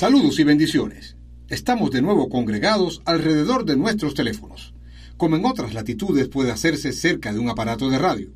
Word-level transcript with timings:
Saludos 0.00 0.38
y 0.38 0.44
bendiciones. 0.44 1.18
Estamos 1.50 1.90
de 1.90 2.00
nuevo 2.00 2.30
congregados 2.30 3.02
alrededor 3.04 3.66
de 3.66 3.76
nuestros 3.76 4.14
teléfonos, 4.14 4.72
como 5.18 5.36
en 5.36 5.44
otras 5.44 5.74
latitudes 5.74 6.26
puede 6.26 6.50
hacerse 6.50 6.92
cerca 6.92 7.34
de 7.34 7.38
un 7.38 7.50
aparato 7.50 7.90
de 7.90 7.98
radio, 7.98 8.30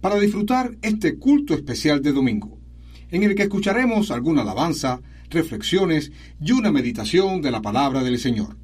para 0.00 0.20
disfrutar 0.20 0.76
este 0.82 1.18
culto 1.18 1.54
especial 1.54 2.00
de 2.00 2.12
domingo, 2.12 2.60
en 3.10 3.24
el 3.24 3.34
que 3.34 3.42
escucharemos 3.42 4.12
alguna 4.12 4.42
alabanza, 4.42 5.00
reflexiones 5.30 6.12
y 6.40 6.52
una 6.52 6.70
meditación 6.70 7.42
de 7.42 7.50
la 7.50 7.60
palabra 7.60 8.04
del 8.04 8.20
Señor. 8.20 8.56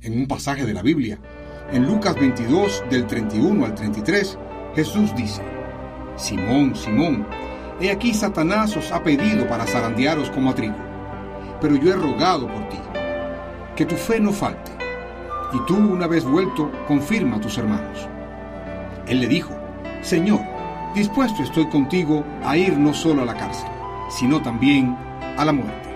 En 0.00 0.18
un 0.18 0.26
pasaje 0.26 0.66
de 0.66 0.74
la 0.74 0.82
Biblia, 0.82 1.20
en 1.70 1.86
Lucas 1.86 2.16
22 2.16 2.82
del 2.90 3.06
31 3.06 3.64
al 3.64 3.76
33, 3.76 4.38
Jesús 4.74 5.14
dice, 5.14 5.42
Simón, 6.16 6.74
Simón, 6.74 7.28
he 7.80 7.92
aquí 7.92 8.12
Satanás 8.12 8.76
os 8.76 8.90
ha 8.90 9.04
pedido 9.04 9.46
para 9.46 9.68
zarandearos 9.68 10.30
como 10.30 10.50
a 10.50 10.54
trigo 10.56 10.89
pero 11.60 11.76
yo 11.76 11.92
he 11.92 11.96
rogado 11.96 12.46
por 12.46 12.68
ti, 12.68 12.78
que 13.76 13.86
tu 13.86 13.94
fe 13.96 14.20
no 14.20 14.32
falte, 14.32 14.72
y 15.52 15.58
tú, 15.66 15.76
una 15.76 16.06
vez 16.06 16.24
vuelto, 16.24 16.70
confirma 16.86 17.36
a 17.36 17.40
tus 17.40 17.58
hermanos. 17.58 18.08
Él 19.06 19.20
le 19.20 19.26
dijo, 19.26 19.52
Señor, 20.02 20.40
dispuesto 20.94 21.42
estoy 21.42 21.68
contigo 21.68 22.24
a 22.44 22.56
ir 22.56 22.76
no 22.78 22.94
solo 22.94 23.22
a 23.22 23.24
la 23.24 23.34
cárcel, 23.34 23.68
sino 24.08 24.40
también 24.40 24.96
a 25.36 25.44
la 25.44 25.52
muerte. 25.52 25.90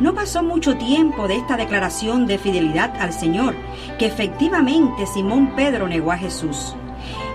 No 0.00 0.14
pasó 0.14 0.42
mucho 0.42 0.76
tiempo 0.78 1.28
de 1.28 1.36
esta 1.36 1.56
declaración 1.56 2.26
de 2.26 2.38
fidelidad 2.38 2.94
al 3.00 3.12
Señor, 3.12 3.54
que 3.98 4.06
efectivamente 4.06 5.06
Simón 5.06 5.54
Pedro 5.54 5.88
negó 5.88 6.12
a 6.12 6.16
Jesús. 6.16 6.74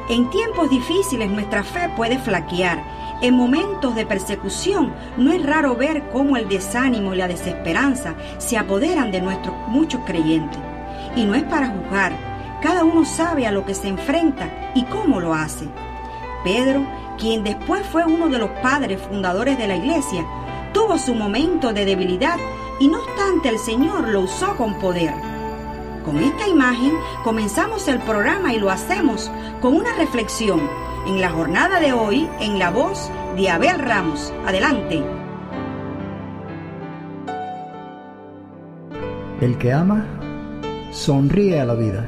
En 0.10 0.30
tiempos 0.30 0.70
difíciles 0.70 1.30
nuestra 1.30 1.64
fe 1.64 1.90
puede 1.96 2.18
flaquear 2.18 2.95
en 3.22 3.34
momentos 3.34 3.96
de 3.96 4.06
persecución 4.06 4.94
no 5.18 5.32
es 5.32 5.44
raro 5.46 5.76
ver 5.76 6.10
cómo 6.12 6.38
el 6.38 6.50
desánimo 6.50 7.14
y 7.14 7.18
la 7.18 7.28
desesperanza 7.28 8.16
se 8.38 8.58
apoderan 8.58 9.12
de 9.12 9.22
nuestros 9.22 9.56
muchos 9.68 10.02
creyentes. 10.06 10.60
Y 11.16 11.24
no 11.26 11.34
es 11.34 11.44
para 11.44 11.70
juzgar, 11.70 12.12
cada 12.62 12.84
uno 12.84 13.06
sabe 13.06 13.48
a 13.48 13.52
lo 13.52 13.66
que 13.66 13.74
se 13.74 13.88
enfrenta 13.88 14.72
y 14.76 14.84
cómo 14.84 15.20
lo 15.20 15.34
hace. 15.34 15.68
Pedro, 16.44 16.86
quien 17.18 17.44
después 17.44 17.86
fue 17.88 18.06
uno 18.06 18.28
de 18.28 18.38
los 18.38 18.50
padres 18.62 19.02
fundadores 19.02 19.58
de 19.58 19.68
la 19.68 19.78
iglesia, 19.78 20.26
tuvo 20.74 20.98
su 20.98 21.16
momento 21.16 21.72
de 21.72 21.86
debilidad 21.86 22.38
y 22.80 22.90
no 22.90 23.00
obstante 23.00 23.50
el 23.50 23.60
Señor 23.60 24.10
lo 24.10 24.22
usó 24.22 24.58
con 24.58 24.78
poder. 24.80 25.14
Con 26.04 26.18
esta 26.18 26.48
imagen 26.48 26.92
comenzamos 27.24 27.88
el 27.88 28.00
programa 28.00 28.54
y 28.54 28.60
lo 28.60 28.70
hacemos 28.70 29.32
con 29.62 29.76
una 29.76 29.94
reflexión 29.94 30.70
en 31.08 31.22
la 31.22 31.30
jornada 31.30 31.80
de 31.80 31.94
hoy 31.94 32.28
en 32.40 32.58
la 32.58 32.72
voz 32.72 33.10
de 33.36 33.50
Abel 33.50 33.80
Ramos. 33.80 34.34
Adelante. 34.46 35.04
El 39.42 39.58
que 39.58 39.72
ama 39.72 40.06
sonríe 40.92 41.60
a 41.60 41.66
la 41.66 41.76
vida. 41.76 42.06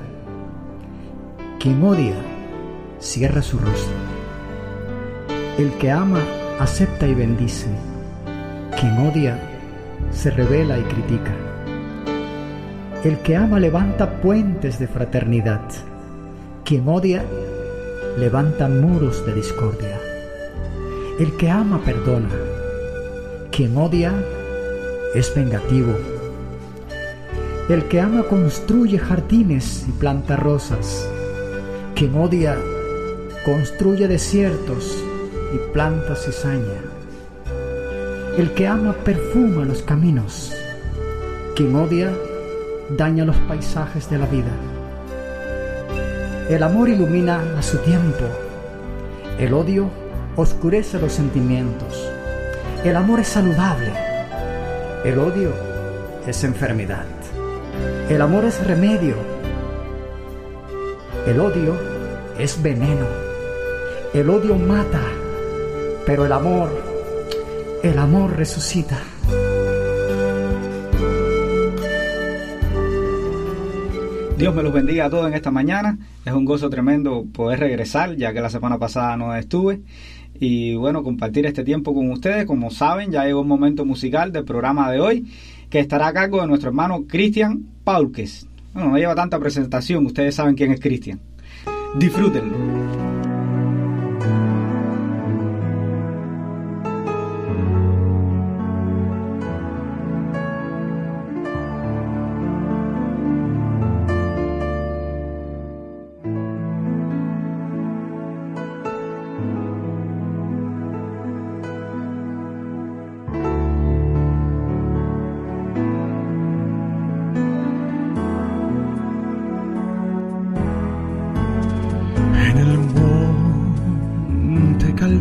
Quien 1.60 1.84
odia 1.84 2.16
cierra 3.00 3.42
su 3.42 3.60
rostro. 3.60 3.96
El 5.58 5.72
que 5.74 5.92
ama 5.92 6.22
acepta 6.60 7.08
y 7.08 7.14
bendice. 7.14 7.68
Quien 8.80 8.98
odia 9.08 9.40
se 10.12 10.32
revela 10.32 10.80
y 10.80 10.84
critica. 10.84 11.36
El 13.04 13.20
que 13.20 13.36
ama 13.36 13.60
levanta 13.60 14.22
puentes 14.22 14.80
de 14.80 14.88
fraternidad. 14.88 15.62
Quien 16.64 16.88
odia 16.88 17.24
levanta 18.18 18.68
muros 18.68 19.24
de 19.26 19.34
discordia. 19.34 20.00
El 21.20 21.38
que 21.38 21.50
ama 21.50 21.80
perdona, 21.86 22.30
quien 23.52 23.78
odia 23.78 24.12
es 25.14 25.34
vengativo. 25.36 25.94
El 27.70 27.84
que 27.86 28.02
ama 28.02 28.24
construye 28.24 28.98
jardines 28.98 29.86
y 29.88 29.92
planta 29.92 30.36
rosas, 30.36 31.08
quien 31.94 32.16
odia 32.16 32.58
construye 33.46 34.08
desiertos 34.08 34.98
y 35.54 35.72
planta 35.72 36.16
cizaña. 36.16 36.82
El 38.38 38.52
que 38.54 38.68
ama 38.68 38.94
perfuma 38.94 39.64
los 39.64 39.84
caminos, 39.84 40.54
quien 41.56 41.76
odia 41.76 42.12
daña 42.98 43.26
los 43.26 43.38
paisajes 43.48 44.10
de 44.10 44.18
la 44.18 44.26
vida. 44.26 44.67
El 46.50 46.64
amor 46.64 46.88
ilumina 46.88 47.44
a 47.58 47.62
su 47.62 47.78
tiempo. 47.80 48.24
El 49.38 49.54
odio 49.54 49.90
oscurece 50.38 50.98
los 50.98 51.12
sentimientos. 51.12 52.10
El 52.86 52.96
amor 52.96 53.20
es 53.20 53.28
saludable. 53.28 53.92
El 55.04 55.20
odio 55.20 55.52
es 56.26 56.46
enfermedad. 56.46 57.06
El 58.08 58.22
amor 58.22 58.46
es 58.46 58.66
remedio. 58.66 59.16
El 61.26 61.42
odio 61.42 61.76
es 62.40 62.62
veneno. 62.64 63.06
El 64.14 64.30
odio 64.30 64.56
mata, 64.56 65.02
pero 66.06 66.26
el 66.26 66.32
amor, 66.32 66.70
el 67.84 68.00
amor 68.00 68.38
resucita. 68.38 68.98
Dios 74.38 74.56
me 74.56 74.64
los 74.64 74.72
bendiga 74.72 75.06
a 75.06 75.10
todos 75.10 75.28
en 75.28 75.34
esta 75.34 75.52
mañana. 75.52 75.98
Es 76.28 76.34
un 76.34 76.44
gozo 76.44 76.70
tremendo 76.70 77.26
poder 77.32 77.62
regresar, 77.62 78.18
ya 78.18 78.34
que 78.34 78.42
la 78.42 78.50
semana 78.50 78.78
pasada 78.78 79.16
no 79.16 79.34
estuve. 79.34 79.80
Y 80.38 80.76
bueno, 80.76 81.02
compartir 81.02 81.46
este 81.46 81.64
tiempo 81.64 81.94
con 81.94 82.12
ustedes. 82.12 82.46
Como 82.46 82.70
saben, 82.70 83.14
ya 83.14 83.24
llegó 83.24 83.40
un 83.40 83.48
momento 83.48 83.86
musical 83.86 84.34
del 84.34 84.44
programa 84.44 84.92
de 84.92 85.00
hoy, 85.00 85.26
que 85.70 85.80
estará 85.80 86.08
a 86.08 86.14
cargo 86.14 86.42
de 86.42 86.48
nuestro 86.48 86.68
hermano 86.68 87.06
Cristian 87.08 87.64
Paulques. 87.86 88.46
Bueno, 88.74 88.90
no 88.90 88.98
lleva 88.98 89.16
tanta 89.16 89.40
presentación, 89.40 90.06
ustedes 90.06 90.36
saben 90.36 90.56
quién 90.56 90.74
es 90.74 90.82
Cristian. 90.82 91.22
Disfrútenlo. 91.98 93.17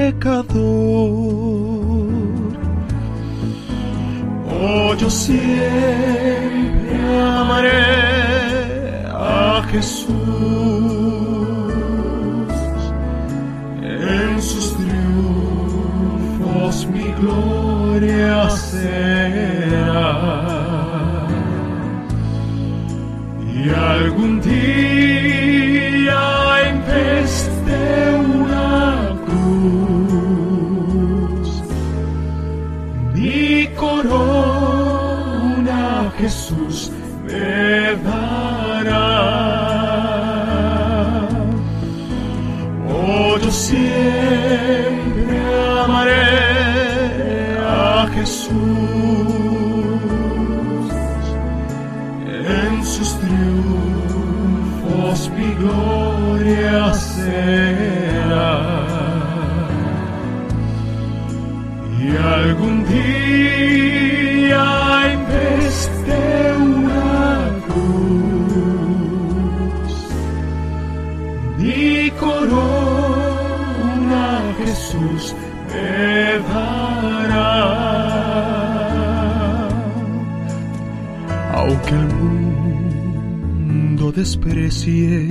pecador. 0.00 0.60
Oh, 4.62 4.94
yo 5.00 5.08
siempre 5.10 6.96
amaré 7.40 7.86
a 9.08 9.62
Jesús. 9.70 10.08
En 13.82 14.42
sus 14.50 14.66
triunfos 14.78 16.74
mi 16.94 17.08
gloria 17.20 18.34
será. 18.70 20.08
Y 23.54 23.62
algún 23.68 24.32
día 24.40 24.89
Jesús 36.50 36.90
me 37.24 37.94
dará. 38.02 39.06
Oh, 42.88 43.38
yo 43.38 43.50
siempre 43.50 43.80
amaré 45.84 47.56
a 47.58 48.08
Jesús 48.14 48.50
en 52.26 52.84
sus 52.84 53.16
triunfos 53.20 55.18
mi 55.36 55.54
gloria 55.54 56.92
será. 56.94 57.89
Aunque 81.60 81.90
el 81.90 82.08
mundo 83.68 84.10
desprecie 84.12 85.28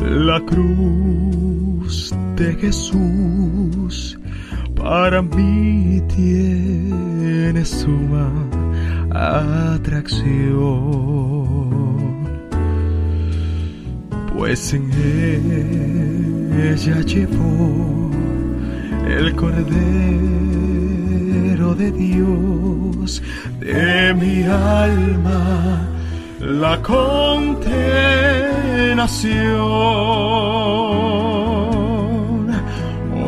la 0.00 0.40
cruz 0.40 2.12
de 2.34 2.54
Jesús, 2.56 4.18
para 4.74 5.22
mí 5.22 6.02
tiene 6.16 7.64
suma 7.64 8.32
atracción, 9.12 10.58
pues 14.36 14.74
en 14.74 14.90
ella 16.52 17.00
llevó 17.02 18.10
el 19.06 19.36
Cordero 19.36 20.51
de 21.74 21.90
Dios 21.92 23.22
de 23.60 24.14
mi 24.14 24.44
alma 24.44 25.88
la 26.40 26.80
condenación. 26.82 27.72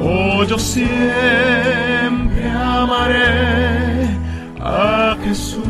Oh, 0.03 0.45
yo 0.45 0.59
siempre 0.59 2.51
amaré 2.51 4.09
a 4.61 5.17
Jesús 5.25 5.65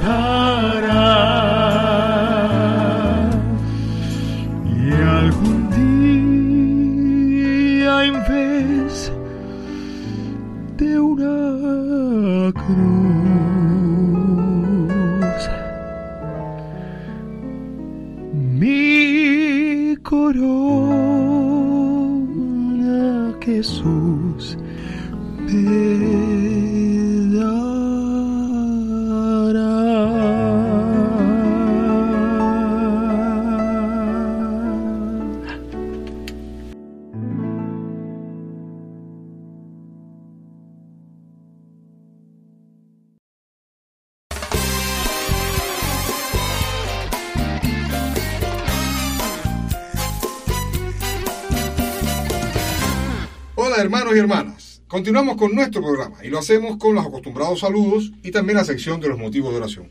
hermanos 53.82 54.16
y 54.16 54.20
hermanas, 54.20 54.82
continuamos 54.88 55.36
con 55.38 55.54
nuestro 55.56 55.82
programa 55.82 56.18
y 56.24 56.30
lo 56.30 56.40
hacemos 56.40 56.78
con 56.78 56.96
los 56.96 57.06
acostumbrados 57.06 57.60
saludos 57.60 58.12
y 58.24 58.32
también 58.32 58.58
la 58.58 58.64
sección 58.64 59.00
de 59.02 59.10
los 59.10 59.18
motivos 59.18 59.52
de 59.52 59.58
oración. 59.58 59.90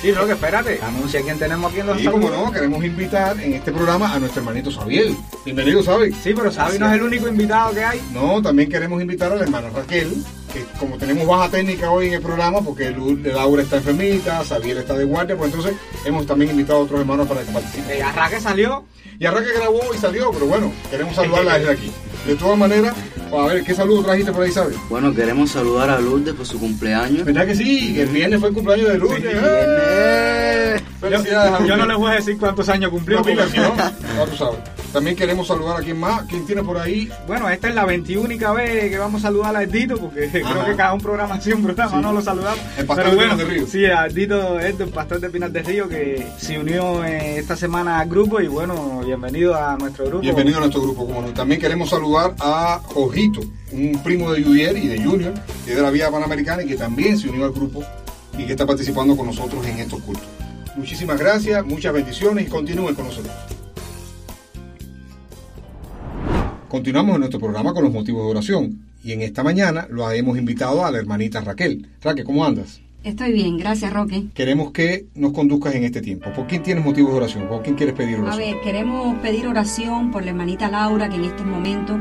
Sí, 0.00 0.12
Roque, 0.12 0.32
espérate. 0.32 0.80
Anuncia 0.82 1.20
quién 1.22 1.38
tenemos 1.38 1.70
aquí 1.70 1.80
en 1.80 1.86
los 1.86 2.00
Y 2.00 2.06
como 2.06 2.28
saludos. 2.28 2.46
no, 2.46 2.52
queremos 2.52 2.84
invitar 2.84 3.38
en 3.40 3.54
este 3.54 3.70
programa 3.72 4.12
a 4.12 4.18
nuestro 4.18 4.40
hermanito 4.42 4.70
Sabiel. 4.70 5.14
Bienvenido, 5.44 5.82
Sabi. 5.82 6.12
Sí, 6.12 6.32
pero 6.34 6.50
Sabi 6.50 6.78
no 6.78 6.88
es 6.88 6.94
el 6.94 7.02
único 7.02 7.28
invitado 7.28 7.72
que 7.72 7.84
hay. 7.84 8.00
No, 8.12 8.42
también 8.42 8.68
queremos 8.68 9.00
invitar 9.00 9.30
a 9.32 9.36
la 9.36 9.42
hermana 9.44 9.70
Raquel, 9.70 10.12
que 10.52 10.64
como 10.78 10.98
tenemos 10.98 11.26
baja 11.26 11.48
técnica 11.50 11.90
hoy 11.90 12.08
en 12.08 12.14
el 12.14 12.22
programa, 12.22 12.60
porque 12.62 12.90
Laura 12.90 13.62
está 13.62 13.76
enfermita, 13.76 14.44
Sabiel 14.44 14.78
está 14.78 14.94
de 14.94 15.04
guardia, 15.04 15.36
pues 15.36 15.52
entonces 15.54 15.76
hemos 16.04 16.26
también 16.26 16.50
invitado 16.50 16.80
a 16.80 16.82
otros 16.82 17.00
hermanos 17.00 17.28
para 17.28 17.42
que 17.44 17.52
participen. 17.52 17.90
Eh, 17.96 18.02
Arraque 18.02 18.40
salió. 18.40 18.84
Y 19.20 19.26
Arraque 19.26 19.52
grabó 19.54 19.80
y 19.94 19.98
salió, 19.98 20.32
pero 20.32 20.46
bueno, 20.46 20.72
queremos 20.90 21.14
saludarla 21.14 21.58
desde 21.58 21.72
aquí. 21.72 21.92
De 22.26 22.36
todas 22.36 22.56
maneras, 22.56 22.94
a 23.32 23.46
ver, 23.46 23.64
¿qué 23.64 23.74
saludo 23.74 24.04
trajiste 24.04 24.30
por 24.32 24.44
ahí, 24.44 24.52
Sabi? 24.52 24.74
Bueno, 24.88 25.12
queremos 25.12 25.50
saludar 25.50 25.90
a 25.90 25.98
Lourdes 25.98 26.34
por 26.34 26.46
su 26.46 26.58
cumpleaños. 26.60 27.24
¿Verdad 27.24 27.46
que 27.46 27.54
sí? 27.56 27.94
Que 27.94 28.02
el 28.02 28.08
viernes 28.10 28.38
fue 28.38 28.50
el 28.50 28.54
cumpleaños 28.54 28.88
de 28.92 28.98
Lourdes. 28.98 29.24
¡Eh! 29.34 30.80
Felicidades 31.00 31.66
Yo 31.66 31.76
no 31.76 31.84
les 31.86 31.96
voy 31.96 32.12
a 32.12 32.14
decir 32.14 32.38
cuántos 32.38 32.68
años 32.68 32.90
cumplió. 32.90 33.18
No, 33.18 33.24
porque- 33.24 33.48
si 33.50 33.56
no, 33.58 33.74
ya 33.76 34.26
tú 34.30 34.36
sabes. 34.36 34.58
También 34.92 35.16
queremos 35.16 35.46
saludar 35.46 35.78
a 35.80 35.80
quien 35.82 35.98
más, 35.98 36.22
quien 36.24 36.44
tiene 36.44 36.62
por 36.62 36.76
ahí. 36.76 37.08
Bueno, 37.26 37.48
esta 37.48 37.68
es 37.70 37.74
la 37.74 37.86
21 37.86 38.28
vez 38.54 38.90
que 38.90 38.98
vamos 38.98 39.22
a 39.22 39.28
saludar 39.28 39.56
a 39.56 39.62
Erdito, 39.62 39.96
porque 39.96 40.28
creo 40.30 40.64
que 40.66 40.76
cada 40.76 40.92
un 40.92 41.00
programa 41.00 41.36
así, 41.36 41.50
un 41.52 41.62
programa, 41.62 41.90
Sí. 41.92 41.96
no 42.02 42.12
lo 42.12 42.20
saludamos. 42.20 42.60
El 42.76 42.84
pastor 42.84 43.04
Pero 43.06 43.10
de 43.10 43.16
bueno, 43.16 43.36
del 43.38 43.48
Río. 43.48 43.66
sí, 43.66 43.86
a 43.86 44.04
Erdito 44.04 44.60
es 44.60 44.78
el 44.78 44.88
pastor 44.88 45.20
de 45.20 45.30
Pinar 45.30 45.50
del 45.50 45.64
Río, 45.64 45.88
que 45.88 46.26
se 46.36 46.58
unió 46.58 47.02
eh, 47.04 47.38
esta 47.38 47.56
semana 47.56 48.00
al 48.00 48.08
grupo 48.08 48.40
y 48.40 48.48
bueno, 48.48 49.00
bienvenido 49.04 49.54
a 49.54 49.76
nuestro 49.78 50.04
grupo. 50.04 50.20
Bienvenido 50.20 50.58
a 50.58 50.60
nuestro 50.60 50.82
grupo, 50.82 51.06
como 51.06 51.22
no. 51.22 51.28
También 51.28 51.58
queremos 51.60 51.88
saludar 51.88 52.34
a 52.40 52.80
Jorgito, 52.84 53.40
un 53.72 53.98
primo 54.04 54.30
de 54.30 54.42
Judier 54.42 54.76
y 54.76 54.88
de 54.88 55.02
Junior, 55.02 55.32
que 55.64 55.70
es 55.70 55.76
de 55.76 55.82
la 55.82 55.90
Vía 55.90 56.10
Panamericana 56.10 56.62
y 56.64 56.66
que 56.66 56.76
también 56.76 57.18
se 57.18 57.30
unió 57.30 57.46
al 57.46 57.52
grupo 57.52 57.82
y 58.36 58.44
que 58.44 58.52
está 58.52 58.66
participando 58.66 59.16
con 59.16 59.26
nosotros 59.26 59.64
en 59.66 59.78
estos 59.78 60.02
cultos. 60.02 60.26
Muchísimas 60.76 61.18
gracias, 61.18 61.64
muchas 61.64 61.92
bendiciones 61.94 62.46
y 62.46 62.50
continúen 62.50 62.94
con 62.94 63.06
nosotros. 63.06 63.32
Continuamos 66.72 67.16
en 67.16 67.20
nuestro 67.20 67.38
programa 67.38 67.74
con 67.74 67.84
los 67.84 67.92
motivos 67.92 68.24
de 68.24 68.30
oración 68.30 68.78
y 69.04 69.12
en 69.12 69.20
esta 69.20 69.42
mañana 69.42 69.86
lo 69.90 70.10
hemos 70.10 70.38
invitado 70.38 70.86
a 70.86 70.90
la 70.90 70.96
hermanita 70.96 71.42
Raquel. 71.42 71.86
Raquel, 72.00 72.24
¿cómo 72.24 72.46
andas? 72.46 72.80
Estoy 73.04 73.34
bien, 73.34 73.58
gracias 73.58 73.92
Roque. 73.92 74.28
Queremos 74.32 74.70
que 74.70 75.04
nos 75.14 75.34
conduzcas 75.34 75.74
en 75.74 75.84
este 75.84 76.00
tiempo. 76.00 76.32
¿Por 76.34 76.46
quién 76.46 76.62
tienes 76.62 76.82
motivos 76.82 77.10
de 77.10 77.18
oración? 77.18 77.46
¿Por 77.46 77.62
quién 77.62 77.74
quieres 77.76 77.94
pedir 77.94 78.16
A 78.16 78.22
oración? 78.22 78.54
ver, 78.54 78.60
queremos 78.62 79.18
pedir 79.18 79.48
oración 79.48 80.10
por 80.10 80.24
la 80.24 80.30
hermanita 80.30 80.70
Laura, 80.70 81.10
que 81.10 81.16
en 81.16 81.24
estos 81.24 81.44
momentos 81.44 81.98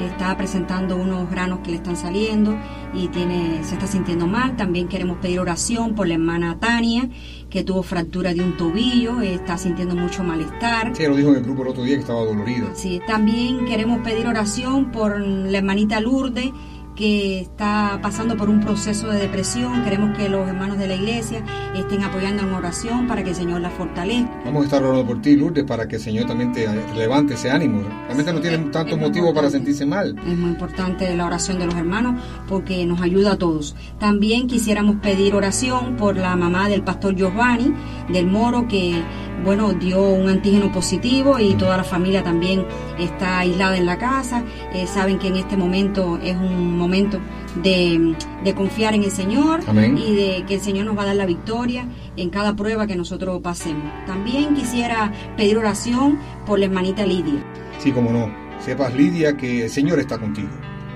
está 0.00 0.34
presentando 0.38 0.96
unos 0.96 1.30
granos 1.30 1.60
que 1.60 1.70
le 1.70 1.76
están 1.76 1.96
saliendo 1.96 2.56
y 2.94 3.08
tiene, 3.08 3.62
se 3.62 3.74
está 3.74 3.86
sintiendo 3.86 4.26
mal. 4.26 4.56
También 4.56 4.88
queremos 4.88 5.18
pedir 5.18 5.38
oración 5.38 5.94
por 5.94 6.08
la 6.08 6.14
hermana 6.14 6.58
Tania, 6.58 7.10
que 7.54 7.62
tuvo 7.62 7.84
fractura 7.84 8.34
de 8.34 8.42
un 8.42 8.56
tobillo, 8.56 9.20
está 9.20 9.56
sintiendo 9.56 9.94
mucho 9.94 10.24
malestar. 10.24 10.90
Sí, 10.92 11.04
lo 11.06 11.14
dijo 11.14 11.28
en 11.28 11.36
el 11.36 11.44
grupo 11.44 11.62
el 11.62 11.68
otro 11.68 11.84
día 11.84 11.94
que 11.94 12.00
estaba 12.00 12.24
dolorida. 12.24 12.68
Sí, 12.74 13.00
también 13.06 13.64
queremos 13.64 14.00
pedir 14.00 14.26
oración 14.26 14.90
por 14.90 15.20
la 15.20 15.58
hermanita 15.58 16.00
Lourdes, 16.00 16.50
que 16.94 17.40
está 17.40 17.98
pasando 18.02 18.36
por 18.36 18.48
un 18.48 18.60
proceso 18.60 19.08
de 19.08 19.18
depresión. 19.18 19.82
Queremos 19.84 20.16
que 20.16 20.28
los 20.28 20.48
hermanos 20.48 20.78
de 20.78 20.86
la 20.86 20.94
iglesia 20.94 21.44
estén 21.74 22.02
apoyando 22.04 22.42
en 22.42 22.52
oración 22.52 23.06
para 23.06 23.22
que 23.22 23.30
el 23.30 23.36
Señor 23.36 23.60
la 23.60 23.70
fortalezca. 23.70 24.30
Vamos 24.44 24.62
a 24.62 24.64
estar 24.64 24.82
orando 24.82 25.06
por 25.06 25.20
ti, 25.20 25.36
Lourdes, 25.36 25.64
para 25.64 25.88
que 25.88 25.96
el 25.96 26.02
Señor 26.02 26.26
también 26.26 26.52
te 26.52 26.68
levante 26.94 27.34
ese 27.34 27.50
ánimo. 27.50 27.82
Realmente 28.06 28.32
no 28.32 28.40
tienen 28.40 28.70
tanto 28.70 28.96
motivo 28.96 29.34
para 29.34 29.50
sentirse 29.50 29.84
mal. 29.86 30.16
Es 30.26 30.36
muy 30.36 30.50
importante 30.50 31.14
la 31.16 31.26
oración 31.26 31.58
de 31.58 31.66
los 31.66 31.74
hermanos 31.74 32.22
porque 32.48 32.84
nos 32.86 33.00
ayuda 33.00 33.32
a 33.32 33.36
todos. 33.36 33.74
También 33.98 34.46
quisiéramos 34.46 34.96
pedir 34.96 35.34
oración 35.34 35.96
por 35.96 36.16
la 36.16 36.36
mamá 36.36 36.68
del 36.68 36.82
pastor 36.82 37.14
Giovanni 37.14 37.74
del 38.08 38.26
Moro 38.26 38.68
que 38.68 39.02
bueno 39.44 39.72
dio 39.72 40.02
un 40.10 40.28
antígeno 40.28 40.72
positivo 40.72 41.38
y 41.38 41.54
toda 41.54 41.76
la 41.76 41.84
familia 41.84 42.22
también 42.22 42.64
está 42.98 43.40
aislada 43.40 43.76
en 43.76 43.86
la 43.86 43.98
casa. 43.98 44.42
Eh, 44.72 44.86
saben 44.86 45.18
que 45.18 45.28
en 45.28 45.36
este 45.36 45.56
momento 45.56 46.18
es 46.22 46.36
un 46.36 46.78
momento 46.84 47.18
de, 47.62 48.14
de 48.44 48.54
confiar 48.54 48.94
en 48.94 49.04
el 49.04 49.10
Señor 49.10 49.60
Amén. 49.66 49.96
y 49.98 50.14
de 50.14 50.44
que 50.46 50.54
el 50.54 50.60
Señor 50.60 50.86
nos 50.86 50.96
va 50.96 51.02
a 51.02 51.06
dar 51.06 51.16
la 51.16 51.26
victoria 51.26 51.88
en 52.16 52.30
cada 52.30 52.54
prueba 52.54 52.86
que 52.86 52.96
nosotros 52.96 53.40
pasemos. 53.42 53.84
También 54.06 54.54
quisiera 54.54 55.12
pedir 55.36 55.56
oración 55.58 56.18
por 56.46 56.58
la 56.58 56.66
hermanita 56.66 57.04
Lidia. 57.06 57.42
Sí, 57.78 57.90
como 57.92 58.10
no. 58.12 58.30
Sepas, 58.60 58.94
Lidia, 58.94 59.36
que 59.36 59.64
el 59.64 59.70
Señor 59.70 59.98
está 59.98 60.18
contigo. 60.18 60.48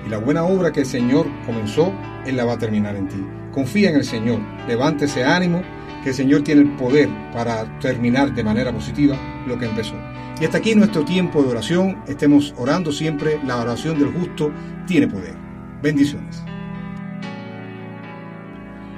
Y 0.05 0.09
la 0.09 0.17
buena 0.17 0.43
obra 0.43 0.71
que 0.71 0.81
el 0.81 0.85
Señor 0.85 1.27
comenzó, 1.45 1.93
Él 2.25 2.37
la 2.37 2.45
va 2.45 2.53
a 2.53 2.57
terminar 2.57 2.95
en 2.95 3.07
ti. 3.07 3.23
Confía 3.51 3.89
en 3.89 3.97
el 3.97 4.05
Señor, 4.05 4.39
levántese 4.67 5.23
ánimo, 5.23 5.61
que 6.03 6.09
el 6.09 6.15
Señor 6.15 6.43
tiene 6.43 6.61
el 6.61 6.71
poder 6.77 7.09
para 7.33 7.79
terminar 7.79 8.33
de 8.33 8.43
manera 8.43 8.71
positiva 8.71 9.17
lo 9.45 9.57
que 9.59 9.65
empezó. 9.65 9.95
Y 10.39 10.45
hasta 10.45 10.59
aquí 10.59 10.73
nuestro 10.73 11.03
tiempo 11.03 11.43
de 11.43 11.49
oración. 11.49 12.01
Estemos 12.07 12.53
orando 12.57 12.91
siempre. 12.91 13.39
La 13.45 13.57
oración 13.57 13.99
del 13.99 14.13
justo 14.13 14.51
tiene 14.87 15.07
poder. 15.07 15.48
Bendiciones. 15.81 16.43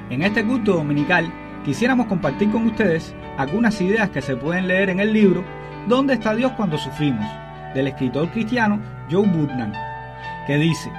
En 0.09 0.23
este 0.23 0.43
culto 0.43 0.73
dominical 0.73 1.31
quisiéramos 1.63 2.07
compartir 2.07 2.51
con 2.51 2.65
ustedes 2.65 3.15
algunas 3.38 3.79
ideas 3.81 4.09
que 4.09 4.21
se 4.21 4.35
pueden 4.35 4.67
leer 4.67 4.89
en 4.89 5.00
el 5.00 5.13
libro 5.13 5.43
¿Dónde 5.88 6.15
está 6.15 6.35
Dios 6.35 6.51
cuando 6.53 6.77
sufrimos? 6.77 7.25
del 7.73 7.88
escritor 7.88 8.29
cristiano 8.31 8.79
Joe 9.09 9.27
Budnan, 9.27 9.73
que 10.45 10.57
dice, 10.57 10.91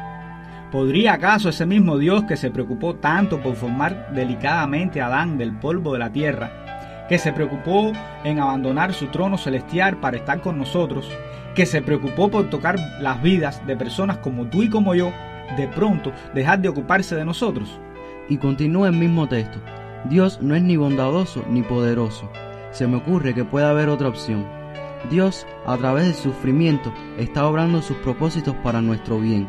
¿podría 0.71 1.15
acaso 1.15 1.51
ese 1.51 1.67
mismo 1.67 1.99
Dios 1.99 2.25
que 2.25 2.37
se 2.37 2.51
preocupó 2.51 2.95
tanto 2.95 3.43
por 3.43 3.57
formar 3.57 4.11
delicadamente 4.15 5.01
a 5.01 5.07
Adán 5.07 5.37
del 5.37 5.53
polvo 5.53 5.93
de 5.93 5.99
la 5.99 6.11
tierra, 6.11 7.07
que 7.09 7.19
se 7.19 7.33
preocupó 7.33 7.93
en 8.25 8.39
abandonar 8.39 8.95
su 8.95 9.09
trono 9.09 9.37
celestial 9.37 9.99
para 9.99 10.17
estar 10.17 10.41
con 10.41 10.59
nosotros, 10.59 11.11
que 11.55 11.67
se 11.67 11.83
preocupó 11.83 12.31
por 12.31 12.49
tocar 12.49 12.79
las 13.01 13.23
vidas 13.23 13.67
de 13.67 13.77
personas 13.77 14.17
como 14.19 14.47
tú 14.47 14.63
y 14.63 14.71
como 14.71 14.95
yo, 14.95 15.13
de 15.57 15.69
pronto 15.69 16.13
dejar 16.35 16.61
de 16.61 16.69
ocuparse 16.69 17.17
de 17.17 17.25
nosotros? 17.25 17.81
Y 18.29 18.39
continúa 18.39 18.89
el 18.89 18.97
mismo 18.97 19.29
texto. 19.29 19.59
Dios 20.09 20.41
no 20.41 20.55
es 20.55 20.63
ni 20.63 20.77
bondadoso 20.77 21.45
ni 21.51 21.63
poderoso. 21.63 22.31
Se 22.71 22.87
me 22.87 22.97
ocurre 22.97 23.35
que 23.35 23.45
puede 23.45 23.67
haber 23.67 23.89
otra 23.89 24.09
opción. 24.09 24.47
Dios, 25.11 25.47
a 25.67 25.77
través 25.77 26.07
del 26.07 26.15
sufrimiento, 26.15 26.93
está 27.19 27.47
obrando 27.47 27.83
sus 27.83 27.97
propósitos 27.99 28.55
para 28.57 28.81
nuestro 28.81 29.19
bien. 29.19 29.49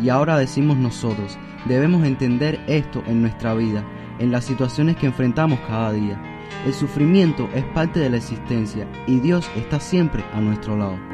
Y 0.00 0.08
ahora 0.08 0.38
decimos 0.38 0.76
nosotros, 0.76 1.38
debemos 1.66 2.04
entender 2.04 2.58
esto 2.66 3.02
en 3.06 3.22
nuestra 3.22 3.54
vida, 3.54 3.84
en 4.18 4.32
las 4.32 4.44
situaciones 4.44 4.96
que 4.96 5.06
enfrentamos 5.06 5.58
cada 5.60 5.92
día. 5.92 6.20
El 6.66 6.72
sufrimiento 6.72 7.48
es 7.54 7.64
parte 7.66 8.00
de 8.00 8.10
la 8.10 8.16
existencia 8.18 8.86
y 9.06 9.20
Dios 9.20 9.50
está 9.56 9.80
siempre 9.80 10.24
a 10.32 10.40
nuestro 10.40 10.76
lado. 10.76 11.11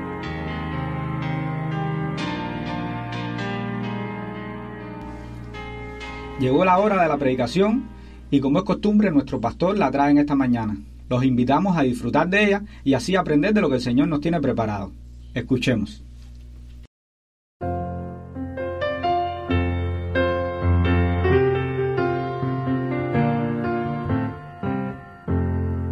Llegó 6.39 6.65
la 6.65 6.79
hora 6.79 7.03
de 7.03 7.09
la 7.09 7.17
predicación 7.17 7.89
y 8.31 8.39
como 8.39 8.61
es 8.61 8.65
costumbre 8.65 9.11
nuestro 9.11 9.41
pastor 9.41 9.77
la 9.77 9.91
trae 9.91 10.13
en 10.13 10.19
esta 10.19 10.37
mañana. 10.37 10.77
Los 11.09 11.25
invitamos 11.25 11.77
a 11.77 11.83
disfrutar 11.83 12.29
de 12.29 12.45
ella 12.45 12.63
y 12.85 12.95
así 12.95 13.17
aprender 13.17 13.53
de 13.53 13.61
lo 13.61 13.69
que 13.69 13.77
el 13.77 13.81
Señor 13.81 14.07
nos 14.07 14.21
tiene 14.21 14.41
preparado. 14.41 14.93
Escuchemos. 15.35 16.05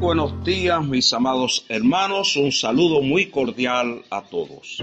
Buenos 0.00 0.44
días 0.44 0.86
mis 0.86 1.12
amados 1.12 1.66
hermanos, 1.68 2.36
un 2.36 2.52
saludo 2.52 3.02
muy 3.02 3.26
cordial 3.26 4.02
a 4.10 4.22
todos. 4.22 4.80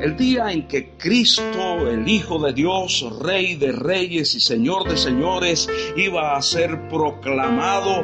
El 0.00 0.16
día 0.16 0.50
en 0.50 0.66
que 0.66 0.92
Cristo, 0.96 1.90
el 1.90 2.08
Hijo 2.08 2.38
de 2.38 2.54
Dios, 2.54 3.06
Rey 3.20 3.56
de 3.56 3.70
Reyes 3.70 4.34
y 4.34 4.40
Señor 4.40 4.88
de 4.88 4.96
Señores, 4.96 5.68
iba 5.94 6.36
a 6.36 6.40
ser 6.40 6.88
proclamado 6.88 8.02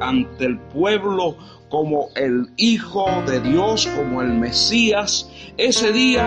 ante 0.00 0.44
el 0.44 0.58
pueblo 0.58 1.36
como 1.68 2.08
el 2.16 2.48
Hijo 2.56 3.06
de 3.28 3.38
Dios, 3.40 3.86
como 3.86 4.22
el 4.22 4.34
Mesías, 4.34 5.30
ese 5.56 5.92
día, 5.92 6.26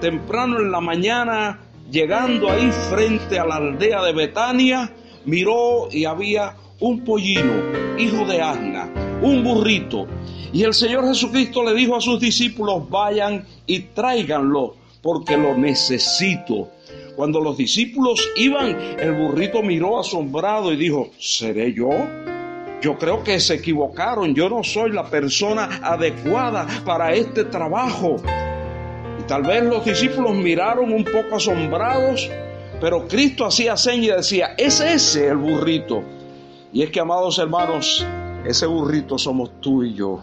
temprano 0.00 0.58
en 0.58 0.72
la 0.72 0.80
mañana, 0.80 1.60
llegando 1.88 2.50
ahí 2.50 2.72
frente 2.90 3.38
a 3.38 3.46
la 3.46 3.56
aldea 3.56 4.02
de 4.02 4.14
Betania, 4.14 4.92
miró 5.26 5.88
y 5.92 6.06
había 6.06 6.56
un 6.80 7.04
pollino, 7.04 7.52
hijo 7.98 8.26
de 8.26 8.42
Asna, 8.42 8.75
un 9.26 9.42
burrito. 9.42 10.06
Y 10.52 10.62
el 10.62 10.72
Señor 10.72 11.06
Jesucristo 11.06 11.62
le 11.64 11.74
dijo 11.74 11.96
a 11.96 12.00
sus 12.00 12.20
discípulos, 12.20 12.88
vayan 12.88 13.44
y 13.66 13.80
tráiganlo, 13.80 14.76
porque 15.02 15.36
lo 15.36 15.56
necesito. 15.56 16.68
Cuando 17.16 17.40
los 17.40 17.56
discípulos 17.56 18.28
iban, 18.36 18.76
el 18.98 19.12
burrito 19.12 19.62
miró 19.62 19.98
asombrado 19.98 20.72
y 20.72 20.76
dijo, 20.76 21.10
¿seré 21.18 21.72
yo? 21.72 21.90
Yo 22.80 22.98
creo 22.98 23.24
que 23.24 23.40
se 23.40 23.54
equivocaron, 23.54 24.34
yo 24.34 24.48
no 24.48 24.62
soy 24.62 24.92
la 24.92 25.04
persona 25.04 25.80
adecuada 25.82 26.66
para 26.84 27.14
este 27.14 27.44
trabajo. 27.44 28.16
Y 29.18 29.22
tal 29.26 29.42
vez 29.42 29.64
los 29.64 29.84
discípulos 29.84 30.34
miraron 30.34 30.92
un 30.92 31.04
poco 31.04 31.36
asombrados, 31.36 32.30
pero 32.80 33.08
Cristo 33.08 33.46
hacía 33.46 33.76
señas 33.76 34.04
y 34.04 34.16
decía, 34.16 34.54
es 34.58 34.80
ese 34.80 35.28
el 35.28 35.38
burrito. 35.38 36.04
Y 36.72 36.82
es 36.82 36.90
que, 36.90 37.00
amados 37.00 37.38
hermanos, 37.38 38.04
ese 38.46 38.66
burrito 38.66 39.18
somos 39.18 39.60
tú 39.60 39.82
y 39.82 39.94
yo. 39.94 40.22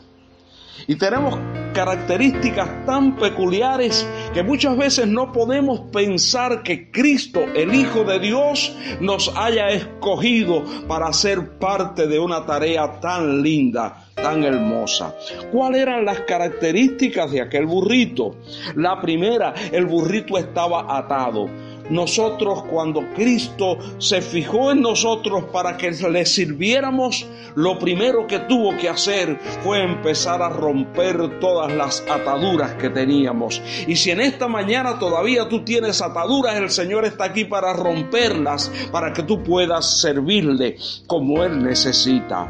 Y 0.88 0.96
tenemos 0.96 1.38
características 1.74 2.86
tan 2.86 3.15
peculiares 3.15 4.08
que 4.34 4.44
muchas 4.44 4.77
veces 4.77 5.08
no 5.08 5.32
podemos 5.32 5.80
pensar 5.92 6.63
que 6.63 6.92
Cristo, 6.92 7.39
el 7.56 7.74
Hijo 7.74 8.03
de 8.03 8.20
Dios, 8.20 8.75
nos 9.00 9.32
haya 9.36 9.70
escogido 9.70 10.63
para 10.88 11.12
ser 11.13 11.58
parte 11.58 12.08
de 12.08 12.20
una 12.20 12.46
tarea 12.46 13.00
tan 13.00 13.42
linda, 13.42 14.06
tan 14.15 14.44
hermosa. 14.44 15.15
¿Cuáles 15.51 15.82
eran 15.82 16.06
las 16.06 16.22
características 16.22 17.32
de 17.32 17.42
aquel 17.42 17.65
burrito? 17.65 18.36
La 18.75 19.00
primera, 19.00 19.53
el 19.72 19.86
burrito 19.86 20.38
estaba 20.38 20.98
atado 20.98 21.48
nosotros 21.89 22.63
cuando 22.63 23.01
Cristo 23.13 23.77
se 23.97 24.21
fijó 24.21 24.71
en 24.71 24.81
nosotros 24.81 25.45
para 25.51 25.77
que 25.77 25.91
le 25.91 26.25
sirviéramos, 26.25 27.27
lo 27.55 27.77
primero 27.77 28.25
que 28.27 28.39
tuvo 28.39 28.75
que 28.77 28.89
hacer 28.89 29.37
fue 29.63 29.83
empezar 29.83 30.41
a 30.41 30.49
romper 30.49 31.39
todas 31.39 31.71
las 31.71 32.01
ataduras 32.09 32.73
que 32.75 32.89
teníamos. 32.89 33.61
Y 33.87 33.95
si 33.95 34.11
en 34.11 34.21
esta 34.21 34.47
mañana 34.47 34.97
todavía 34.99 35.47
tú 35.47 35.63
tienes 35.63 36.01
ataduras, 36.01 36.55
el 36.55 36.69
Señor 36.69 37.05
está 37.05 37.25
aquí 37.25 37.45
para 37.45 37.73
romperlas, 37.73 38.71
para 38.91 39.13
que 39.13 39.23
tú 39.23 39.43
puedas 39.43 39.99
servirle 40.01 40.77
como 41.07 41.43
Él 41.43 41.63
necesita. 41.63 42.47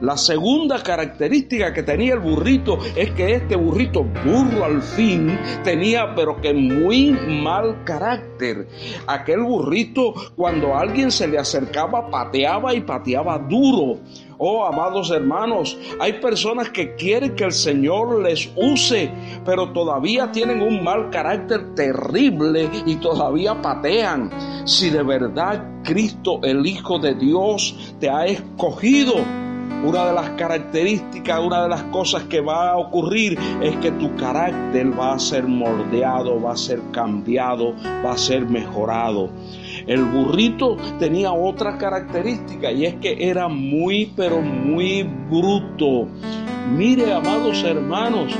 La 0.00 0.16
segunda 0.16 0.82
característica 0.82 1.72
que 1.72 1.82
tenía 1.82 2.14
el 2.14 2.20
burrito 2.20 2.78
es 2.96 3.10
que 3.12 3.34
este 3.34 3.56
burrito 3.56 4.04
burro 4.04 4.64
al 4.64 4.82
fin 4.82 5.38
tenía 5.62 6.14
pero 6.14 6.40
que 6.40 6.54
muy 6.54 7.10
mal 7.10 7.84
carácter. 7.84 8.68
Aquel 9.06 9.40
burrito 9.40 10.14
cuando 10.36 10.76
alguien 10.76 11.10
se 11.10 11.28
le 11.28 11.38
acercaba 11.38 12.10
pateaba 12.10 12.74
y 12.74 12.80
pateaba 12.80 13.38
duro. 13.38 14.00
Oh, 14.42 14.64
amados 14.64 15.10
hermanos, 15.10 15.76
hay 16.00 16.14
personas 16.14 16.70
que 16.70 16.94
quieren 16.94 17.34
que 17.34 17.44
el 17.44 17.52
Señor 17.52 18.22
les 18.22 18.50
use, 18.56 19.10
pero 19.44 19.70
todavía 19.70 20.32
tienen 20.32 20.62
un 20.62 20.82
mal 20.82 21.10
carácter 21.10 21.74
terrible 21.74 22.70
y 22.86 22.96
todavía 22.96 23.60
patean. 23.60 24.30
Si 24.64 24.88
de 24.88 25.02
verdad 25.02 25.82
Cristo, 25.84 26.40
el 26.42 26.66
Hijo 26.66 26.98
de 26.98 27.14
Dios, 27.16 27.94
te 28.00 28.08
ha 28.08 28.24
escogido, 28.24 29.16
una 29.84 30.06
de 30.06 30.12
las 30.12 30.30
características, 30.30 31.40
una 31.40 31.62
de 31.62 31.68
las 31.68 31.82
cosas 31.84 32.24
que 32.24 32.40
va 32.40 32.70
a 32.70 32.76
ocurrir 32.76 33.38
es 33.62 33.76
que 33.76 33.90
tu 33.92 34.14
carácter 34.16 34.98
va 34.98 35.14
a 35.14 35.18
ser 35.18 35.46
moldeado, 35.46 36.40
va 36.40 36.52
a 36.52 36.56
ser 36.56 36.80
cambiado, 36.92 37.74
va 38.04 38.12
a 38.12 38.18
ser 38.18 38.46
mejorado. 38.48 39.30
El 39.86 40.04
burrito 40.04 40.76
tenía 40.98 41.32
otra 41.32 41.78
característica 41.78 42.70
y 42.70 42.84
es 42.84 42.96
que 42.96 43.28
era 43.28 43.48
muy, 43.48 44.12
pero 44.16 44.40
muy 44.40 45.02
bruto. 45.02 46.08
Mire, 46.76 47.12
amados 47.12 47.64
hermanos, 47.64 48.32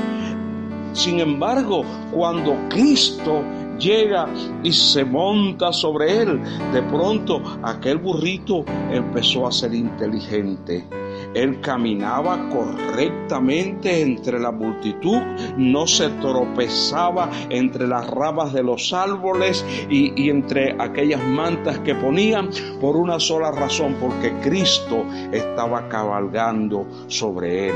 sin 0.93 1.19
embargo, 1.19 1.83
cuando 2.13 2.55
Cristo 2.69 3.41
llega 3.79 4.27
y 4.63 4.71
se 4.71 5.03
monta 5.03 5.73
sobre 5.73 6.21
él, 6.21 6.39
de 6.71 6.83
pronto 6.83 7.41
aquel 7.63 7.97
burrito 7.97 8.63
empezó 8.91 9.47
a 9.47 9.51
ser 9.51 9.73
inteligente 9.73 10.85
él 11.33 11.61
caminaba 11.61 12.49
correctamente 12.49 14.01
entre 14.01 14.39
la 14.39 14.51
multitud, 14.51 15.21
no 15.57 15.87
se 15.87 16.09
tropezaba 16.09 17.29
entre 17.49 17.87
las 17.87 18.07
ramas 18.09 18.53
de 18.53 18.63
los 18.63 18.93
árboles 18.93 19.65
y, 19.89 20.29
entre 20.29 20.75
aquellas 20.79 21.23
mantas 21.23 21.79
que 21.79 21.95
ponían 21.95 22.49
por 22.79 22.95
una 22.95 23.19
sola 23.19 23.51
razón, 23.51 23.95
porque 23.99 24.33
Cristo 24.41 25.05
estaba 25.31 25.87
cabalgando 25.89 26.85
sobre 27.07 27.69
él. 27.69 27.75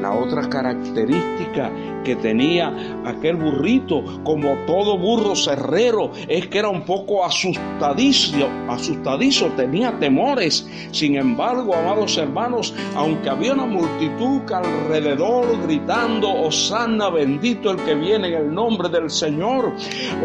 La 0.00 0.12
otra 0.12 0.48
característica 0.48 1.70
que 2.04 2.16
tenía 2.16 3.02
aquel 3.04 3.36
burrito, 3.36 4.02
como 4.24 4.56
todo 4.66 4.98
burro 4.98 5.36
cerrero, 5.36 6.10
es 6.28 6.46
que 6.48 6.58
era 6.58 6.68
un 6.68 6.82
poco 6.82 7.24
asustadizo, 7.24 8.48
asustadizo, 8.68 9.48
tenía 9.56 9.98
temores. 9.98 10.66
Sin 10.90 11.16
embargo, 11.16 11.74
amados 11.74 12.16
hermanos, 12.16 12.74
aunque 12.94 13.30
había 13.30 13.52
una 13.52 13.66
multitud 13.66 14.40
alrededor 14.52 15.62
gritando, 15.62 16.32
Osana, 16.32 17.10
bendito 17.10 17.70
el 17.70 17.76
que 17.78 17.94
viene 17.94 18.28
en 18.28 18.34
el 18.34 18.54
nombre 18.54 18.88
del 18.88 19.10
Señor. 19.10 19.72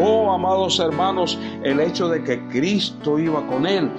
Oh, 0.00 0.32
amados 0.32 0.78
hermanos, 0.80 1.38
el 1.62 1.80
hecho 1.80 2.08
de 2.08 2.22
que 2.22 2.46
Cristo 2.48 3.18
iba 3.18 3.46
con 3.46 3.66
él 3.66 3.90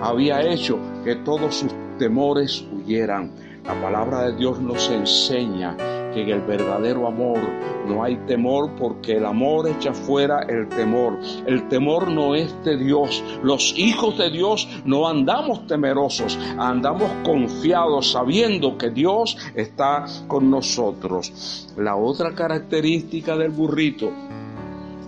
había 0.00 0.42
hecho 0.42 0.78
que 1.04 1.16
todos 1.16 1.56
sus 1.56 1.72
temores 1.98 2.64
huyeran. 2.72 3.32
La 3.64 3.80
palabra 3.80 4.26
de 4.26 4.36
Dios 4.36 4.60
nos 4.60 4.90
enseña 4.90 5.76
que 6.14 6.22
en 6.22 6.30
el 6.30 6.40
verdadero 6.42 7.06
amor 7.06 7.40
no 7.86 8.02
hay 8.02 8.16
temor 8.26 8.70
porque 8.78 9.16
el 9.16 9.26
amor 9.26 9.68
echa 9.68 9.92
fuera 9.92 10.40
el 10.48 10.68
temor. 10.68 11.18
El 11.46 11.68
temor 11.68 12.08
no 12.08 12.34
es 12.34 12.54
de 12.64 12.76
Dios. 12.76 13.22
Los 13.42 13.74
hijos 13.76 14.16
de 14.16 14.30
Dios 14.30 14.68
no 14.84 15.08
andamos 15.08 15.66
temerosos, 15.66 16.38
andamos 16.56 17.10
confiados 17.24 18.12
sabiendo 18.12 18.78
que 18.78 18.90
Dios 18.90 19.36
está 19.54 20.04
con 20.28 20.50
nosotros. 20.50 21.68
La 21.76 21.96
otra 21.96 22.34
característica 22.34 23.36
del 23.36 23.50
burrito 23.50 24.10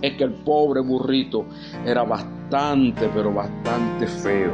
es 0.01 0.17
que 0.17 0.25
el 0.25 0.33
pobre 0.33 0.81
burrito 0.81 1.45
era 1.85 2.03
bastante, 2.03 3.09
pero 3.13 3.33
bastante 3.33 4.07
feo. 4.07 4.51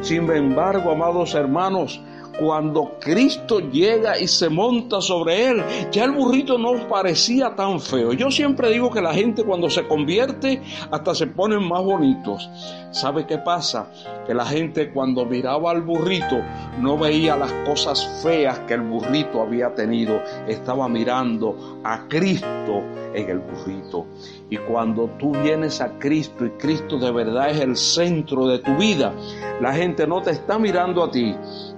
Sin 0.00 0.30
embargo, 0.30 0.90
amados 0.92 1.34
hermanos, 1.34 2.00
cuando 2.40 2.96
Cristo 2.98 3.60
llega 3.60 4.18
y 4.18 4.26
se 4.26 4.48
monta 4.48 5.00
sobre 5.02 5.48
él, 5.48 5.62
ya 5.92 6.04
el 6.04 6.12
burrito 6.12 6.56
no 6.56 6.88
parecía 6.88 7.54
tan 7.54 7.80
feo. 7.80 8.14
Yo 8.14 8.30
siempre 8.30 8.70
digo 8.70 8.90
que 8.90 9.02
la 9.02 9.12
gente 9.12 9.44
cuando 9.44 9.68
se 9.68 9.86
convierte 9.86 10.62
hasta 10.90 11.14
se 11.14 11.26
ponen 11.26 11.62
más 11.62 11.84
bonitos. 11.84 12.48
¿Sabe 12.92 13.26
qué 13.26 13.38
pasa? 13.38 13.90
Que 14.26 14.34
la 14.34 14.46
gente 14.46 14.90
cuando 14.90 15.26
miraba 15.26 15.70
al 15.70 15.82
burrito 15.82 16.40
no 16.80 16.96
veía 16.96 17.36
las 17.36 17.52
cosas 17.68 18.22
feas 18.22 18.58
que 18.60 18.74
el 18.74 18.82
burrito 18.82 19.42
había 19.42 19.74
tenido, 19.74 20.20
estaba 20.48 20.88
mirando 20.88 21.80
a 21.84 22.08
Cristo 22.08 22.82
en 23.14 23.28
el 23.28 23.38
burrito. 23.38 24.06
Y 24.50 24.56
cuando 24.56 25.08
tú 25.18 25.30
vienes 25.30 25.80
a 25.80 25.96
Cristo 25.98 26.44
y 26.44 26.50
Cristo 26.50 26.98
de 26.98 27.12
verdad 27.12 27.50
es 27.50 27.60
el 27.60 27.76
centro 27.76 28.48
de 28.48 28.58
tu 28.58 28.74
vida, 28.76 29.14
la 29.60 29.72
gente 29.72 30.08
no 30.08 30.20
te 30.20 30.32
está 30.32 30.58
mirando 30.58 31.04
a 31.04 31.10
ti, 31.10 31.36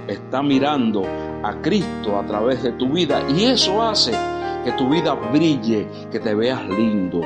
está 0.08 0.42
mirando 0.42 1.04
a 1.42 1.60
Cristo 1.60 2.18
a 2.18 2.24
través 2.24 2.62
de 2.62 2.72
tu 2.72 2.88
vida 2.88 3.22
y 3.28 3.44
eso 3.44 3.82
hace 3.82 4.12
que 4.64 4.72
tu 4.72 4.88
vida 4.88 5.12
brille, 5.14 5.86
que 6.10 6.18
te 6.18 6.34
veas 6.34 6.64
lindo. 6.66 7.20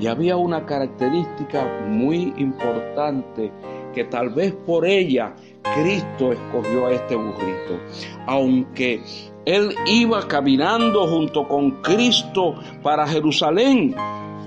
Y 0.00 0.06
había 0.06 0.36
una 0.36 0.66
característica 0.66 1.64
muy 1.86 2.32
importante 2.38 3.52
que 3.94 4.04
tal 4.04 4.30
vez 4.30 4.54
por 4.66 4.86
ella 4.86 5.34
Cristo 5.74 6.32
escogió 6.32 6.86
a 6.86 6.92
este 6.92 7.14
burrito. 7.14 7.78
Aunque 8.26 9.02
él 9.44 9.74
iba 9.86 10.26
caminando 10.26 11.06
junto 11.06 11.46
con 11.46 11.82
Cristo 11.82 12.54
para 12.82 13.06
Jerusalén, 13.06 13.94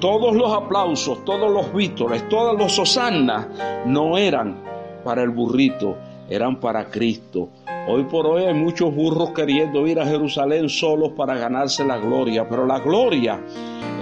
todos 0.04 0.36
los 0.36 0.52
aplausos, 0.52 1.24
todos 1.24 1.50
los 1.50 1.74
vítores, 1.74 2.28
todos 2.28 2.58
los 2.58 2.78
hosanas 2.78 3.48
no 3.86 4.18
eran 4.18 4.62
para 5.02 5.24
el 5.24 5.30
burrito, 5.30 5.96
eran 6.30 6.60
para 6.60 6.90
Cristo. 6.90 7.48
Hoy 7.88 8.04
por 8.04 8.28
hoy 8.28 8.44
hay 8.44 8.54
muchos 8.54 8.94
burros 8.94 9.30
queriendo 9.30 9.88
ir 9.88 10.02
a 10.02 10.06
Jerusalén 10.06 10.68
solos 10.68 11.14
para 11.16 11.38
ganarse 11.38 11.86
la 11.86 12.00
gloria, 12.00 12.50
pero 12.50 12.66
la 12.66 12.80
gloria 12.80 13.40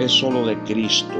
es 0.00 0.10
solo 0.10 0.44
de 0.44 0.58
Cristo. 0.64 1.14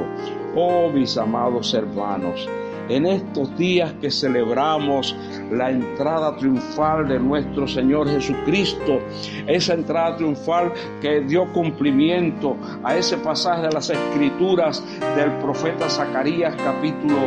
Oh 0.53 0.89
mis 0.89 1.15
amados 1.15 1.73
hermanos, 1.73 2.45
en 2.89 3.05
estos 3.05 3.55
días 3.57 3.93
que 4.01 4.11
celebramos 4.11 5.15
la 5.51 5.71
entrada 5.71 6.35
triunfal 6.37 7.07
de 7.07 7.19
nuestro 7.19 7.67
Señor 7.67 8.09
Jesucristo, 8.09 8.99
esa 9.47 9.73
entrada 9.73 10.17
triunfal 10.17 10.73
que 11.01 11.21
dio 11.21 11.51
cumplimiento 11.53 12.57
a 12.83 12.97
ese 12.97 13.17
pasaje 13.17 13.63
de 13.63 13.71
las 13.71 13.89
Escrituras 13.89 14.83
del 15.15 15.31
profeta 15.39 15.89
Zacarías 15.89 16.55
capítulo 16.55 17.19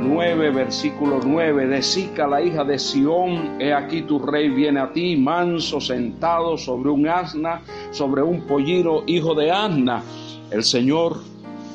9, 0.00 0.50
versículo 0.50 1.20
9, 1.24 1.66
de 1.66 1.82
Sica 1.82 2.26
la 2.26 2.42
hija 2.42 2.64
de 2.64 2.78
Sión, 2.78 3.60
he 3.60 3.72
aquí 3.72 4.02
tu 4.02 4.18
rey 4.18 4.48
viene 4.48 4.80
a 4.80 4.92
ti, 4.92 5.16
manso, 5.16 5.80
sentado 5.80 6.56
sobre 6.56 6.90
un 6.90 7.08
asna, 7.08 7.62
sobre 7.90 8.22
un 8.22 8.42
pollino, 8.42 9.02
hijo 9.06 9.34
de 9.34 9.50
asna. 9.50 10.02
El 10.50 10.64
Señor 10.64 11.18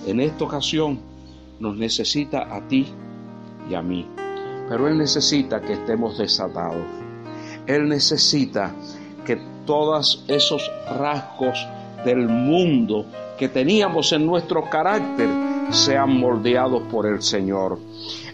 en 0.07 0.19
esta 0.19 0.43
ocasión 0.43 0.99
nos 1.59 1.77
necesita 1.77 2.53
a 2.53 2.67
ti 2.67 2.87
y 3.69 3.75
a 3.75 3.81
mí. 3.81 4.07
Pero 4.67 4.87
Él 4.87 4.97
necesita 4.97 5.61
que 5.61 5.73
estemos 5.73 6.17
desatados. 6.17 6.83
Él 7.65 7.87
necesita 7.87 8.73
que 9.25 9.37
todos 9.65 10.25
esos 10.27 10.69
rasgos 10.97 11.67
del 12.05 12.27
mundo 12.27 13.05
que 13.37 13.49
teníamos 13.49 14.11
en 14.11 14.25
nuestro 14.25 14.69
carácter 14.69 15.29
sean 15.69 16.17
moldeados 16.17 16.83
por 16.91 17.05
el 17.05 17.21
Señor. 17.21 17.79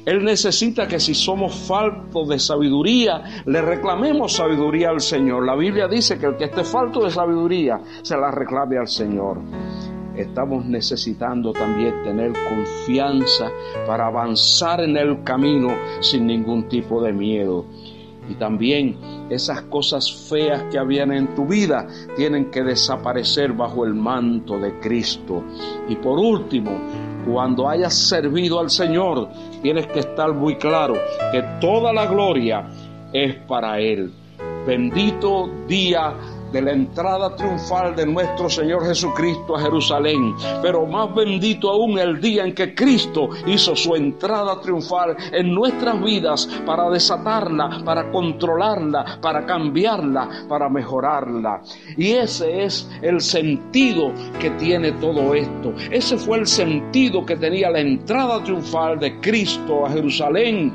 Él 0.06 0.24
necesita 0.24 0.88
que 0.88 1.00
si 1.00 1.13
somos 1.13 1.54
faltos 1.54 2.28
de 2.28 2.39
sabiduría, 2.39 3.44
le 3.46 3.62
reclamemos 3.62 4.34
sabiduría 4.34 4.89
al 4.89 5.02
Señor. 5.02 5.46
La 5.46 5.56
Biblia 5.56 5.88
dice 5.88 6.18
que 6.18 6.26
el 6.26 6.38
que 6.38 6.46
esté 6.46 6.63
falto 6.63 7.04
de 7.04 7.12
sabiduría, 7.12 7.80
se 8.02 8.18
la 8.18 8.32
reclame 8.32 8.78
al 8.78 8.88
Señor 8.88 9.39
estamos 10.22 10.66
necesitando 10.66 11.54
también 11.54 12.04
tener 12.04 12.34
confianza 12.48 13.52
para 13.88 14.08
avanzar 14.08 14.82
en 14.82 14.98
el 14.98 15.24
camino 15.24 15.70
sin 16.02 16.28
ningún 16.28 16.68
tipo 16.68 17.02
de 17.02 17.14
miedo. 17.14 17.66
Y 18.30 18.36
también 18.36 18.96
esas 19.30 19.64
cosas 19.64 20.12
feas 20.30 20.64
que 20.72 20.78
habían 20.78 21.12
en 21.12 21.34
tu 21.34 21.48
vida 21.48 21.88
tienen 22.16 22.52
que 22.52 22.64
desaparecer 22.64 23.54
bajo 23.54 23.86
el 23.86 23.96
manto 23.96 24.60
de 24.60 24.80
Cristo. 24.80 25.44
Y 25.88 25.96
por 25.96 26.20
último, 26.20 26.72
cuando 27.26 27.68
hayas 27.68 27.96
servido 27.96 28.60
al 28.60 28.70
Señor, 28.70 29.30
tienes 29.64 29.88
que 29.88 30.00
estar 30.00 30.34
muy 30.34 30.58
claro 30.58 30.96
que 31.32 31.44
toda 31.60 31.92
la 31.92 32.06
gloria 32.06 32.70
es 33.12 33.36
para 33.48 33.80
Él. 33.80 34.12
Bendito 34.66 35.50
día 35.68 36.14
de 36.52 36.62
la 36.62 36.72
entrada 36.72 37.36
triunfal 37.36 37.96
de 37.96 38.06
nuestro 38.06 38.50
Señor 38.50 38.86
Jesucristo 38.86 39.56
a 39.56 39.62
Jerusalén, 39.62 40.34
pero 40.62 40.86
más 40.86 41.14
bendito 41.14 41.70
aún 41.70 42.00
el 42.00 42.20
día 42.20 42.44
en 42.44 42.54
que 42.54 42.74
Cristo 42.74 43.30
hizo 43.46 43.76
su 43.76 43.96
entrada 43.96 44.60
triunfal 44.62 45.16
en 45.32 45.54
nuestras 45.54 46.02
vidas 46.02 46.48
para 46.66 46.90
desatarla, 46.90 47.82
para 47.86 48.12
controlarla, 48.12 49.20
para 49.22 49.46
cambiarla, 49.46 50.46
para 50.48 50.70
mejorarla. 50.70 51.62
Y 51.98 52.12
ese 52.12 52.64
es 52.64 52.90
el 53.02 53.22
sentido 53.22 54.12
que 54.40 54.50
tiene 54.52 54.92
todo 54.94 55.34
esto. 55.34 55.74
Ese 55.92 56.18
fue 56.18 56.40
el 56.40 56.48
sentido 56.48 57.26
que 57.26 57.36
tenía 57.36 57.70
la 57.70 57.80
entrada 57.80 58.44
triunfal 58.44 59.00
de 59.00 59.20
Cristo 59.20 59.86
a 59.86 59.92
Jerusalén 59.92 60.74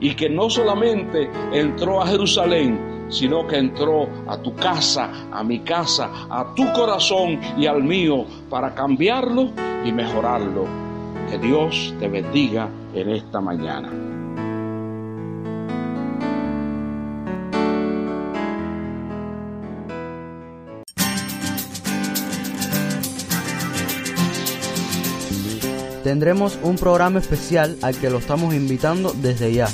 y 0.00 0.14
que 0.14 0.28
no 0.28 0.48
solamente 0.48 1.28
entró 1.52 2.00
a 2.00 2.06
Jerusalén, 2.06 2.97
sino 3.08 3.46
que 3.46 3.56
entró 3.56 4.08
a 4.26 4.38
tu 4.38 4.54
casa, 4.54 5.10
a 5.32 5.42
mi 5.42 5.60
casa, 5.60 6.10
a 6.28 6.54
tu 6.54 6.72
corazón 6.72 7.40
y 7.56 7.66
al 7.66 7.82
mío 7.82 8.24
para 8.48 8.74
cambiarlo 8.74 9.50
y 9.84 9.92
mejorarlo. 9.92 10.66
Que 11.30 11.38
Dios 11.38 11.94
te 11.98 12.08
bendiga 12.08 12.68
en 12.94 13.10
esta 13.10 13.40
mañana. 13.40 13.90
Tendremos 26.08 26.58
un 26.62 26.76
programa 26.76 27.18
especial 27.18 27.76
al 27.82 27.94
que 27.98 28.08
lo 28.08 28.16
estamos 28.16 28.54
invitando 28.54 29.12
desde 29.12 29.52
ya. 29.52 29.68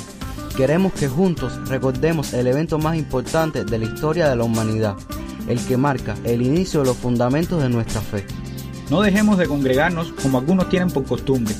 Queremos 0.55 0.93
que 0.93 1.09
juntos 1.09 1.59
recordemos 1.67 2.33
el 2.33 2.47
evento 2.47 2.79
más 2.79 2.95
importante 2.95 3.65
de 3.65 3.77
la 3.77 3.83
historia 3.83 4.29
de 4.29 4.37
la 4.37 4.45
humanidad, 4.45 4.95
el 5.49 5.59
que 5.59 5.75
marca 5.75 6.15
el 6.23 6.41
inicio 6.41 6.79
de 6.79 6.85
los 6.85 6.95
fundamentos 6.95 7.61
de 7.61 7.67
nuestra 7.67 7.99
fe. 7.99 8.25
No 8.89 9.01
dejemos 9.01 9.37
de 9.37 9.47
congregarnos 9.47 10.13
como 10.13 10.37
algunos 10.37 10.69
tienen 10.69 10.91
por 10.91 11.03
costumbre. 11.03 11.53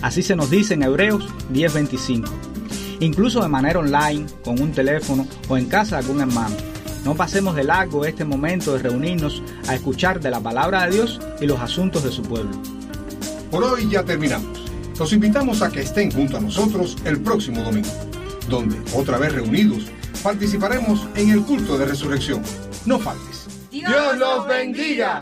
Así 0.00 0.22
se 0.22 0.36
nos 0.36 0.48
dice 0.48 0.74
en 0.74 0.84
Hebreos 0.84 1.28
10:25. 1.52 2.28
Incluso 3.00 3.42
de 3.42 3.48
manera 3.48 3.80
online, 3.80 4.26
con 4.44 4.60
un 4.60 4.70
teléfono 4.70 5.26
o 5.48 5.58
en 5.58 5.66
casa 5.66 5.96
de 5.96 6.02
algún 6.02 6.20
hermano. 6.20 6.54
No 7.04 7.16
pasemos 7.16 7.56
de 7.56 7.64
largo 7.64 8.04
este 8.04 8.24
momento 8.24 8.74
de 8.74 8.78
reunirnos 8.78 9.42
a 9.66 9.74
escuchar 9.74 10.20
de 10.20 10.30
la 10.30 10.38
palabra 10.38 10.84
de 10.84 10.92
Dios 10.92 11.20
y 11.40 11.46
los 11.46 11.58
asuntos 11.58 12.04
de 12.04 12.12
su 12.12 12.22
pueblo. 12.22 12.52
Por 13.50 13.64
hoy 13.64 13.88
ya 13.90 14.04
terminamos. 14.04 14.70
Los 15.00 15.12
invitamos 15.12 15.62
a 15.62 15.70
que 15.70 15.80
estén 15.80 16.12
junto 16.12 16.36
a 16.36 16.40
nosotros 16.40 16.96
el 17.04 17.20
próximo 17.20 17.62
domingo 17.62 17.90
donde, 18.48 18.76
otra 18.94 19.18
vez 19.18 19.32
reunidos, 19.32 19.86
participaremos 20.22 21.06
en 21.14 21.30
el 21.30 21.42
culto 21.42 21.78
de 21.78 21.86
resurrección. 21.86 22.42
No 22.84 22.98
faltes. 22.98 23.46
Dios 23.70 24.18
los 24.18 24.46
bendiga. 24.46 25.20